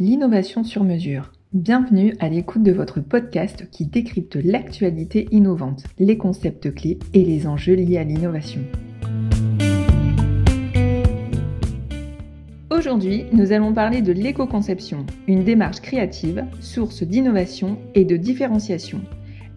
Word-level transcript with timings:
l'innovation 0.00 0.64
sur 0.64 0.82
mesure. 0.82 1.30
Bienvenue 1.52 2.14
à 2.20 2.30
l'écoute 2.30 2.62
de 2.62 2.72
votre 2.72 3.00
podcast 3.00 3.68
qui 3.70 3.84
décrypte 3.84 4.36
l'actualité 4.36 5.28
innovante, 5.30 5.84
les 5.98 6.16
concepts 6.16 6.74
clés 6.74 6.98
et 7.12 7.22
les 7.22 7.46
enjeux 7.46 7.74
liés 7.74 7.98
à 7.98 8.04
l'innovation. 8.04 8.62
Aujourd'hui, 12.70 13.26
nous 13.34 13.52
allons 13.52 13.74
parler 13.74 14.00
de 14.00 14.12
l'éco-conception, 14.12 15.04
une 15.26 15.44
démarche 15.44 15.82
créative, 15.82 16.46
source 16.60 17.02
d'innovation 17.02 17.76
et 17.94 18.06
de 18.06 18.16
différenciation. 18.16 19.02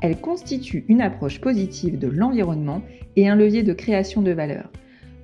Elle 0.01 0.19
constitue 0.19 0.83
une 0.89 0.99
approche 0.99 1.39
positive 1.39 1.97
de 1.97 2.09
l'environnement 2.09 2.81
et 3.15 3.29
un 3.29 3.37
levier 3.37 3.63
de 3.63 3.71
création 3.71 4.21
de 4.21 4.31
valeur. 4.31 4.69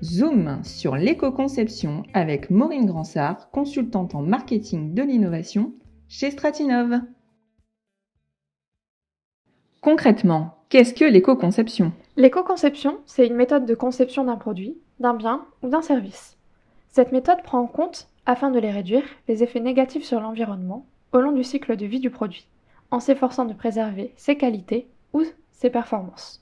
Zoom 0.02 0.64
sur 0.64 0.96
l'éco-conception 0.96 2.04
avec 2.14 2.50
Maureen 2.50 2.86
Gransart, 2.86 3.52
consultante 3.52 4.16
en 4.16 4.22
marketing 4.22 4.94
de 4.94 5.04
l'innovation 5.04 5.74
chez 6.08 6.32
Stratinov. 6.32 7.02
Concrètement, 9.82 10.56
qu'est-ce 10.70 10.94
que 10.94 11.04
l'éco-conception? 11.04 11.92
L'éco-conception, 12.16 13.00
c'est 13.06 13.28
une 13.28 13.36
méthode 13.36 13.66
de 13.66 13.76
conception 13.76 14.24
d'un 14.24 14.38
produit, 14.38 14.78
d'un 15.00 15.14
bien 15.14 15.46
ou 15.64 15.68
d'un 15.68 15.82
service. 15.82 16.38
Cette 16.90 17.12
méthode 17.12 17.44
prend 17.44 17.60
en 17.60 17.68
compte, 17.68 18.08
afin 18.26 18.52
de 18.52 18.60
les 18.60 18.72
réduire, 18.72 19.04
les 19.28 19.44
effets 19.44 19.60
négatifs 19.60 20.06
sur 20.06 20.22
l'environnement 20.22 20.86
au 21.12 21.20
long 21.20 21.34
du 21.34 21.44
cycle 21.44 21.76
de 21.76 21.86
vie 21.86 22.00
du 22.00 22.10
produit, 22.10 22.48
en 22.90 23.02
s'efforçant 23.02 23.46
de 23.46 23.54
préserver 23.54 24.14
ses 24.16 24.38
qualités 24.38 24.88
ou 25.12 25.24
ses 25.52 25.70
performances. 25.70 26.42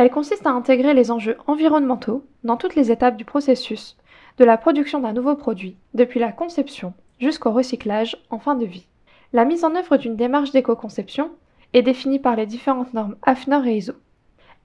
Elle 0.00 0.10
consiste 0.10 0.46
à 0.46 0.52
intégrer 0.52 0.94
les 0.94 1.10
enjeux 1.10 1.36
environnementaux 1.46 2.24
dans 2.42 2.56
toutes 2.56 2.74
les 2.74 2.90
étapes 2.90 3.18
du 3.18 3.26
processus, 3.26 3.98
de 4.38 4.46
la 4.46 4.56
production 4.56 4.98
d'un 4.98 5.12
nouveau 5.12 5.36
produit, 5.36 5.76
depuis 5.92 6.18
la 6.18 6.32
conception 6.32 6.94
jusqu'au 7.20 7.50
recyclage 7.50 8.16
en 8.30 8.38
fin 8.38 8.54
de 8.54 8.64
vie. 8.64 8.86
La 9.34 9.44
mise 9.44 9.62
en 9.62 9.74
œuvre 9.74 9.98
d'une 9.98 10.16
démarche 10.16 10.52
d'éco-conception 10.52 11.28
est 11.74 11.82
définie 11.82 12.18
par 12.18 12.34
les 12.34 12.46
différentes 12.46 12.94
normes 12.94 13.16
AFNOR 13.24 13.66
et 13.66 13.76
ISO. 13.76 13.92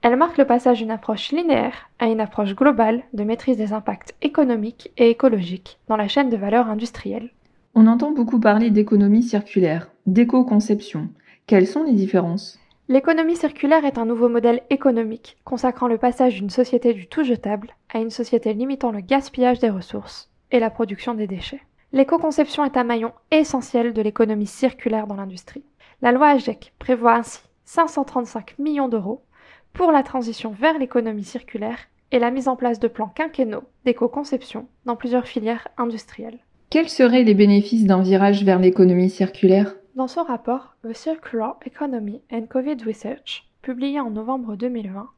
Elle 0.00 0.16
marque 0.16 0.38
le 0.38 0.46
passage 0.46 0.78
d'une 0.78 0.90
approche 0.90 1.30
linéaire 1.32 1.90
à 1.98 2.06
une 2.06 2.20
approche 2.20 2.54
globale 2.54 3.02
de 3.12 3.22
maîtrise 3.22 3.58
des 3.58 3.74
impacts 3.74 4.14
économiques 4.22 4.90
et 4.96 5.10
écologiques 5.10 5.78
dans 5.86 5.98
la 5.98 6.08
chaîne 6.08 6.30
de 6.30 6.38
valeur 6.38 6.70
industrielle. 6.70 7.28
On 7.74 7.88
entend 7.88 8.12
beaucoup 8.12 8.40
parler 8.40 8.70
d'économie 8.70 9.22
circulaire, 9.22 9.90
d'éco-conception. 10.06 11.10
Quelles 11.46 11.66
sont 11.66 11.84
les 11.84 11.92
différences? 11.92 12.58
L'économie 12.88 13.34
circulaire 13.34 13.84
est 13.84 13.98
un 13.98 14.06
nouveau 14.06 14.28
modèle 14.28 14.62
économique 14.70 15.36
consacrant 15.42 15.88
le 15.88 15.98
passage 15.98 16.36
d'une 16.36 16.50
société 16.50 16.94
du 16.94 17.08
tout 17.08 17.24
jetable 17.24 17.74
à 17.92 17.98
une 17.98 18.10
société 18.10 18.54
limitant 18.54 18.92
le 18.92 19.00
gaspillage 19.00 19.58
des 19.58 19.70
ressources 19.70 20.30
et 20.52 20.60
la 20.60 20.70
production 20.70 21.14
des 21.14 21.26
déchets. 21.26 21.62
L'éco-conception 21.92 22.64
est 22.64 22.76
un 22.76 22.84
maillon 22.84 23.12
essentiel 23.32 23.92
de 23.92 24.02
l'économie 24.02 24.46
circulaire 24.46 25.08
dans 25.08 25.16
l'industrie. 25.16 25.64
La 26.00 26.12
loi 26.12 26.28
AGEC 26.28 26.74
prévoit 26.78 27.14
ainsi 27.14 27.40
535 27.64 28.56
millions 28.60 28.88
d'euros 28.88 29.24
pour 29.72 29.90
la 29.90 30.04
transition 30.04 30.50
vers 30.52 30.78
l'économie 30.78 31.24
circulaire 31.24 31.78
et 32.12 32.20
la 32.20 32.30
mise 32.30 32.46
en 32.46 32.54
place 32.54 32.78
de 32.78 32.86
plans 32.86 33.12
quinquennaux 33.12 33.64
d'éco-conception 33.84 34.68
dans 34.84 34.94
plusieurs 34.94 35.26
filières 35.26 35.66
industrielles. 35.76 36.38
Quels 36.70 36.88
seraient 36.88 37.24
les 37.24 37.34
bénéfices 37.34 37.84
d'un 37.84 38.02
virage 38.02 38.44
vers 38.44 38.60
l'économie 38.60 39.10
circulaire? 39.10 39.74
Dans 39.96 40.08
son 40.08 40.24
rapport 40.24 40.76
The 40.82 40.92
Circular 40.92 41.56
Economy 41.64 42.20
and 42.30 42.46
Covid 42.50 42.76
Research, 42.84 43.48
publié 43.62 43.98
en 43.98 44.10
novembre 44.10 44.54
2020, 44.54 45.08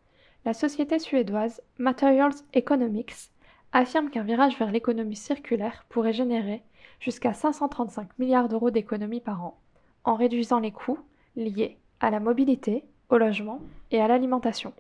la 0.45 0.55
société 0.55 1.01
suédoise 1.01 1.61
Materials 1.79 2.45
Economics 2.55 3.33
affirme 3.73 4.09
qu'un 4.09 4.23
virage 4.23 4.57
vers 4.57 4.70
l'économie 4.70 5.17
circulaire 5.17 5.85
pourrait 5.89 6.12
générer 6.12 6.62
jusqu'à 7.01 7.33
535 7.35 8.20
milliards 8.20 8.48
d'euros 8.48 8.70
d'économies 8.70 9.20
par 9.20 9.45
an, 9.45 9.59
en 10.05 10.15
réduisant 10.15 10.61
les 10.61 10.70
coûts 10.70 11.01
liés 11.35 11.77
à 11.98 12.11
la 12.11 12.20
mobilité, 12.20 12.85
au 13.09 13.19
logement 13.19 13.61
et 13.91 14.01
à 14.01 14.07
l'alimentation. 14.07 14.73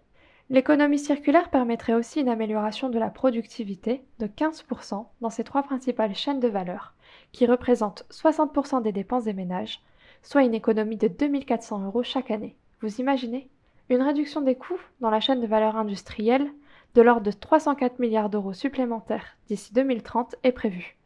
L'économie 0.48 1.00
circulaire 1.00 1.50
permettrait 1.50 1.94
aussi 1.94 2.20
une 2.20 2.28
amélioration 2.28 2.88
de 2.88 3.00
la 3.00 3.10
productivité 3.10 4.04
de 4.20 4.28
15% 4.28 5.06
dans 5.20 5.30
ces 5.30 5.44
trois 5.44 5.64
principales 5.64 6.14
chaînes 6.14 6.40
de 6.40 6.48
valeur, 6.48 6.94
qui 7.32 7.46
représentent 7.46 8.06
60% 8.12 8.80
des 8.80 8.92
dépenses 8.92 9.24
des 9.24 9.32
ménages, 9.32 9.82
soit 10.22 10.44
une 10.44 10.54
économie 10.54 10.96
de 10.96 11.08
2400 11.08 11.84
euros 11.84 12.02
chaque 12.02 12.30
année. 12.30 12.56
Vous 12.80 13.00
imaginez? 13.00 13.48
Une 13.90 14.02
réduction 14.02 14.40
des 14.40 14.54
coûts 14.54 14.80
dans 15.00 15.10
la 15.10 15.20
chaîne 15.20 15.40
de 15.40 15.46
valeur 15.46 15.76
industrielle 15.76 16.50
de 16.94 17.02
l'ordre 17.02 17.22
de 17.22 17.32
304 17.32 17.98
milliards 17.98 18.30
d'euros 18.30 18.52
supplémentaires 18.52 19.36
d'ici 19.46 19.72
2030 19.72 20.36
est 20.42 20.52
prévue, 20.52 20.96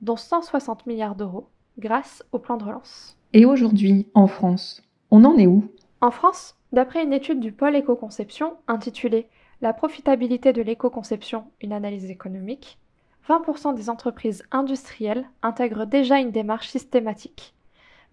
dont 0.00 0.16
160 0.16 0.86
milliards 0.86 1.16
d'euros 1.16 1.48
grâce 1.78 2.24
au 2.32 2.38
plan 2.38 2.56
de 2.56 2.64
relance. 2.64 3.16
Et 3.32 3.44
aujourd'hui, 3.44 4.06
en 4.14 4.26
France, 4.26 4.82
on 5.10 5.24
en 5.24 5.36
est 5.36 5.46
où? 5.46 5.64
En 6.00 6.10
France, 6.10 6.56
d'après 6.72 7.02
une 7.02 7.12
étude 7.12 7.40
du 7.40 7.52
pôle 7.52 7.76
éco-conception 7.76 8.56
intitulée 8.66 9.28
La 9.60 9.72
profitabilité 9.72 10.52
de 10.52 10.62
l'éco-conception, 10.62 11.44
une 11.60 11.72
analyse 11.72 12.10
économique, 12.10 12.78
20% 13.28 13.74
des 13.74 13.90
entreprises 13.90 14.44
industrielles 14.52 15.28
intègrent 15.42 15.86
déjà 15.86 16.18
une 16.18 16.30
démarche 16.30 16.68
systématique. 16.68 17.54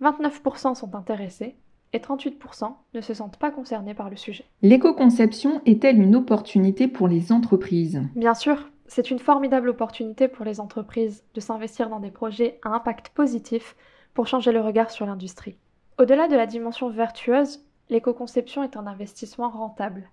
29% 0.02 0.76
sont 0.76 0.96
intéressés 0.96 1.56
et 1.94 2.00
38% 2.00 2.74
ne 2.94 3.02
se 3.02 3.14
sentent 3.14 3.38
pas 3.38 3.52
concernés 3.52 3.94
par 3.94 4.10
le 4.10 4.18
sujet. 4.18 4.46
L'éco-conception 4.62 5.62
est-elle 5.66 6.02
une 6.02 6.16
opportunité 6.16 6.88
pour 6.88 7.08
les 7.08 7.32
entreprises? 7.32 8.02
Bien 8.16 8.34
sûr, 8.34 8.70
c'est 8.88 9.12
une 9.12 9.20
formidable 9.20 9.70
opportunité 9.70 10.28
pour 10.28 10.46
les 10.46 10.60
entreprises 10.60 11.24
de 11.34 11.40
s'investir 11.40 11.90
dans 11.90 12.00
des 12.00 12.12
projets 12.12 12.60
à 12.64 12.70
impact 12.70 13.10
positif 13.10 13.76
pour 14.14 14.28
changer 14.28 14.52
le 14.52 14.62
regard 14.62 14.92
sur 14.92 15.06
l'industrie. 15.06 15.58
Au-delà 15.98 16.28
de 16.28 16.36
la 16.36 16.46
dimension 16.46 16.90
vertueuse, 16.90 17.66
l'éco-conception 17.90 18.64
est 18.64 18.78
un 18.78 18.88
investissement 18.88 19.50
rentable 19.50 20.10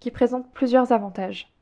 qui 0.00 0.10
présente 0.10 0.50
plusieurs 0.52 0.92
avantages. 0.92 1.52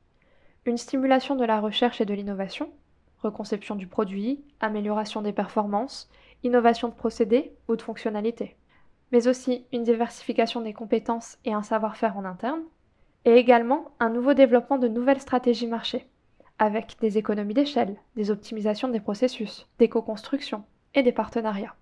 Une 0.67 0.77
stimulation 0.77 1.37
de 1.37 1.45
la 1.45 1.61
recherche 1.61 2.01
et 2.01 2.07
de 2.07 2.15
l'innovation, 2.15 2.71
reconception 3.19 3.75
du 3.75 3.87
produit, 3.87 4.45
amélioration 4.61 5.23
des 5.23 5.33
performances, 5.33 6.09
innovation 6.45 6.89
de 6.89 6.95
procédés 6.95 7.53
ou 7.69 7.77
de 7.77 7.83
fonctionnalités, 7.83 8.57
mais 9.11 9.27
aussi 9.27 9.67
une 9.73 9.83
diversification 9.83 10.61
des 10.61 10.73
compétences 10.73 11.39
et 11.45 11.53
un 11.53 11.63
savoir-faire 11.63 12.17
en 12.17 12.25
interne, 12.25 12.63
et 13.25 13.35
également 13.35 13.91
un 14.01 14.11
nouveau 14.11 14.35
développement 14.35 14.79
de 14.79 14.89
nouvelles 14.89 15.21
stratégies 15.21 15.67
marché, 15.67 16.07
avec 16.59 16.97
des 17.01 17.19
économies 17.19 17.55
d'échelle, 17.55 17.97
des 18.17 18.31
optimisations 18.31 18.89
des 18.89 19.01
processus, 19.01 19.67
des 19.79 19.89
co-constructions 19.89 20.65
et 20.95 21.03
des 21.03 21.13
partenariats. 21.13 21.75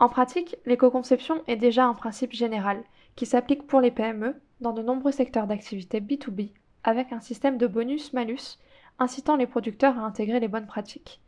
En 0.00 0.08
pratique, 0.08 0.56
l'éco-conception 0.66 1.42
est 1.46 1.56
déjà 1.56 1.86
un 1.86 1.94
principe 1.94 2.32
général 2.32 2.82
qui 3.16 3.26
s'applique 3.26 3.66
pour 3.66 3.80
les 3.80 3.90
PME 3.90 4.40
dans 4.60 4.72
de 4.72 4.82
nombreux 4.82 5.12
secteurs 5.12 5.46
d'activité 5.46 6.00
B2B, 6.00 6.52
avec 6.84 7.12
un 7.12 7.20
système 7.20 7.58
de 7.58 7.66
bonus-malus 7.66 8.58
incitant 8.98 9.36
les 9.36 9.46
producteurs 9.46 9.98
à 9.98 10.02
intégrer 10.02 10.40
les 10.40 10.48
bonnes 10.48 10.66
pratiques. 10.66 11.20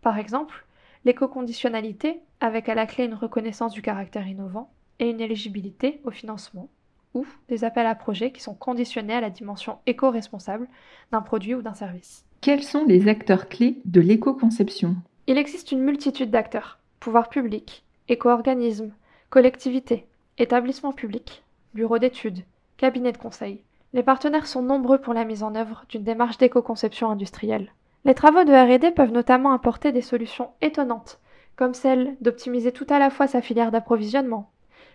Par 0.00 0.18
exemple, 0.18 0.66
l'éco-conditionnalité, 1.08 2.20
avec 2.38 2.68
à 2.68 2.74
la 2.74 2.84
clé 2.84 3.04
une 3.04 3.14
reconnaissance 3.14 3.72
du 3.72 3.80
caractère 3.80 4.28
innovant 4.28 4.70
et 4.98 5.08
une 5.08 5.22
éligibilité 5.22 6.02
au 6.04 6.10
financement, 6.10 6.68
ou 7.14 7.24
des 7.48 7.64
appels 7.64 7.86
à 7.86 7.94
projets 7.94 8.30
qui 8.30 8.42
sont 8.42 8.52
conditionnés 8.52 9.14
à 9.14 9.22
la 9.22 9.30
dimension 9.30 9.78
éco-responsable 9.86 10.68
d'un 11.10 11.22
produit 11.22 11.54
ou 11.54 11.62
d'un 11.62 11.72
service. 11.72 12.26
Quels 12.42 12.62
sont 12.62 12.84
les 12.84 13.08
acteurs 13.08 13.48
clés 13.48 13.80
de 13.86 14.02
l'éco-conception? 14.02 14.96
Il 15.26 15.38
existe 15.38 15.72
une 15.72 15.80
multitude 15.80 16.30
d'acteurs, 16.30 16.78
pouvoirs 17.00 17.30
publics, 17.30 17.84
éco-organismes, 18.08 18.92
collectivités, 19.30 20.06
établissements 20.36 20.92
publics, 20.92 21.42
bureaux 21.72 21.98
d'études, 21.98 22.44
cabinets 22.76 23.12
de 23.12 23.18
conseil. 23.18 23.62
Les 23.94 24.02
partenaires 24.02 24.46
sont 24.46 24.62
nombreux 24.62 24.98
pour 24.98 25.14
la 25.14 25.24
mise 25.24 25.42
en 25.42 25.54
œuvre 25.54 25.86
d'une 25.88 26.04
démarche 26.04 26.36
d'éco-conception 26.36 27.08
industrielle. 27.08 27.72
Les 28.04 28.14
travaux 28.14 28.44
de 28.44 28.52
RD 28.52 28.94
peuvent 28.94 29.12
notamment 29.12 29.52
apporter 29.52 29.92
des 29.92 30.02
solutions 30.02 30.50
étonnantes, 30.60 31.20
comme 31.56 31.74
celle 31.74 32.16
d'optimiser 32.20 32.72
tout 32.72 32.86
à 32.88 32.98
la 32.98 33.10
fois 33.10 33.26
sa 33.26 33.42
filière 33.42 33.72
d'approvisionnement, 33.72 34.50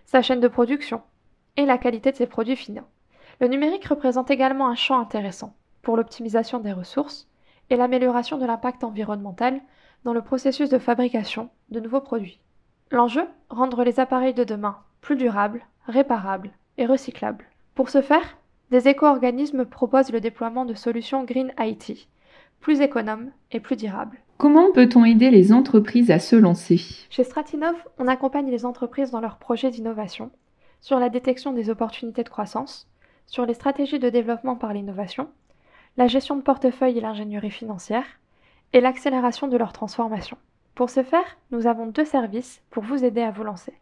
sa 0.05 0.21
chaîne 0.21 0.39
de 0.39 0.47
production 0.47 1.01
et 1.57 1.65
la 1.65 1.77
qualité 1.77 2.11
de 2.11 2.15
ses 2.15 2.27
produits 2.27 2.55
finaux. 2.55 2.88
Le 3.41 3.47
numérique 3.47 3.85
représente 3.85 4.31
également 4.31 4.67
un 4.67 4.75
champ 4.75 5.00
intéressant 5.00 5.55
pour 5.81 5.97
l'optimisation 5.97 6.59
des 6.59 6.71
ressources 6.71 7.27
et 7.69 7.75
l'amélioration 7.75 8.38
de 8.38 8.45
l'impact 8.45 8.83
environnemental 8.83 9.61
dans 10.05 10.13
le 10.13 10.21
processus 10.21 10.69
de 10.69 10.77
fabrication 10.77 11.50
de 11.69 11.79
nouveaux 11.79 12.01
produits. 12.01 12.39
L'enjeu, 12.91 13.27
rendre 13.50 13.83
les 13.83 14.00
appareils 14.00 14.33
de 14.33 14.44
demain 14.44 14.77
plus 15.01 15.15
durables, 15.17 15.65
réparables 15.88 16.51
et 16.77 16.85
recyclables. 16.85 17.45
Pour 17.75 17.89
ce 17.89 18.01
faire, 18.01 18.38
des 18.71 18.88
éco-organismes 18.88 19.65
proposent 19.65 20.11
le 20.11 20.21
déploiement 20.21 20.65
de 20.65 20.73
solutions 20.73 21.23
Green 21.25 21.51
IT, 21.59 22.07
plus 22.63 22.80
économes 22.80 23.30
et 23.51 23.60
plus 23.60 23.75
durables. 23.75 24.18
Comment 24.38 24.71
peut-on 24.71 25.04
aider 25.04 25.30
les 25.30 25.51
entreprises 25.51 26.10
à 26.10 26.19
se 26.19 26.38
lancer? 26.38 26.80
Chez 27.10 27.25
Stratinov, 27.25 27.75
on 28.00 28.07
accompagne 28.07 28.50
les 28.50 28.65
entreprises 28.65 29.12
dans 29.12 29.19
leurs 29.19 29.38
projets 29.38 29.69
d'innovation, 29.69 30.31
sur 30.80 30.98
la 30.98 31.10
détection 31.10 31.51
des 31.51 31.69
opportunités 31.69 32.24
de 32.24 32.30
croissance, 32.30 32.89
sur 33.27 33.45
les 33.45 33.54
stratégies 33.54 34.00
de 34.00 34.10
développement 34.10 34.56
par 34.56 34.71
l'innovation, 34.71 35.27
la 35.98 36.07
gestion 36.07 36.38
de 36.38 36.42
portefeuille 36.42 36.98
et 36.98 37.01
l'ingénierie 37.01 37.51
financière, 37.51 38.06
et 38.71 38.80
l'accélération 38.80 39.50
de 39.50 39.57
leur 39.57 39.74
transformation. 39.74 40.38
Pour 40.74 40.89
ce 40.89 41.04
faire, 41.04 41.38
nous 41.51 41.68
avons 41.68 41.88
deux 41.88 42.06
services 42.06 42.62
pour 42.71 42.83
vous 42.83 43.04
aider 43.04 43.21
à 43.21 43.31
vous 43.31 43.44
lancer. 43.44 43.74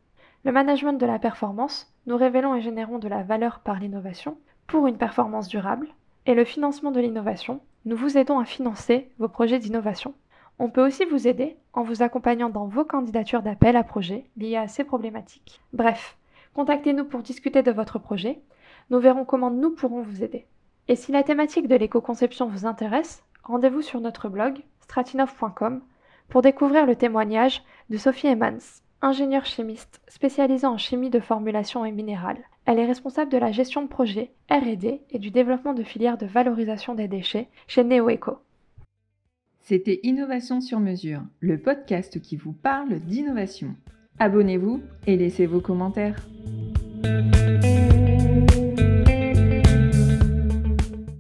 Le 0.44 0.52
management 0.52 0.94
de 0.94 1.06
la 1.06 1.20
performance, 1.20 1.94
nous 2.08 2.18
révélons 2.18 2.56
et 2.56 2.62
générons 2.62 2.98
de 2.98 3.08
la 3.08 3.22
valeur 3.22 3.60
par 3.60 3.80
l'innovation 3.80 4.40
pour 4.66 4.88
une 4.88 4.98
performance 4.98 5.48
durable. 5.48 5.88
Et 6.26 6.34
le 6.34 6.46
financement 6.46 6.90
de 6.90 7.00
l'innovation, 7.00 7.62
nous 7.86 7.96
vous 7.96 8.18
aidons 8.18 8.40
à 8.40 8.46
financer 8.46 9.10
vos 9.18 9.28
projets 9.28 9.60
d'innovation. 9.60 10.14
On 10.60 10.70
peut 10.70 10.86
aussi 10.86 11.06
vous 11.06 11.28
aider 11.28 11.58
en 11.74 11.82
vous 11.82 12.04
accompagnant 12.04 12.50
dans 12.50 12.68
vos 12.68 12.86
candidatures 12.86 13.42
d'appel 13.42 13.76
à 13.76 13.84
projets 13.84 14.26
liées 14.38 14.58
à 14.58 14.68
ces 14.68 14.84
problématiques. 14.84 15.62
Bref, 15.74 16.18
contactez-nous 16.54 17.06
pour 17.06 17.24
discuter 17.24 17.64
de 17.64 17.72
votre 17.72 17.98
projet. 17.98 18.40
Nous 18.92 19.00
verrons 19.00 19.26
comment 19.26 19.50
nous 19.50 19.72
pourrons 19.72 20.02
vous 20.02 20.24
aider. 20.24 20.46
Et 20.88 20.96
si 20.96 21.12
la 21.12 21.24
thématique 21.24 21.68
de 21.68 21.76
l'éco-conception 21.76 22.48
vous 22.48 22.66
intéresse, 22.66 23.24
rendez-vous 23.44 23.82
sur 23.82 24.00
notre 24.00 24.30
blog 24.30 24.62
stratinov.com 24.82 25.82
pour 26.30 26.42
découvrir 26.42 26.86
le 26.86 26.96
témoignage 26.96 27.64
de 27.90 27.98
Sophie 27.98 28.28
Emmans, 28.28 28.81
ingénieure 29.02 29.46
chimiste 29.46 30.02
spécialisée 30.08 30.68
en 30.68 30.78
chimie 30.78 31.10
de 31.10 31.20
formulation 31.20 31.86
et 31.86 31.92
minérales. 31.92 32.44
Elle 32.66 32.80
est 32.80 32.86
responsable 32.86 33.32
de 33.32 33.38
la 33.38 33.52
gestion 33.52 33.82
de 33.82 33.88
projets, 33.88 34.32
R&D 34.50 35.02
et 35.10 35.20
du 35.20 35.32
développement 35.32 35.74
de 35.74 35.84
filières 35.84 36.18
de 36.18 36.26
valorisation 36.26 36.94
des 36.94 37.08
déchets 37.08 37.48
chez 37.68 37.84
NeoEco. 37.84 38.38
C'était 39.60 40.00
Innovation 40.04 40.62
sur 40.62 40.80
mesure, 40.80 41.22
le 41.40 41.58
podcast 41.58 42.22
qui 42.22 42.36
vous 42.36 42.54
parle 42.54 43.00
d'innovation. 43.00 43.76
Abonnez-vous 44.20 44.82
et 45.08 45.18
laissez 45.18 45.46
vos 45.46 45.62
commentaires. 45.62 46.28